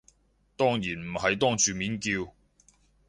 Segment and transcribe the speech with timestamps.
[0.57, 2.33] 當然唔係當住面叫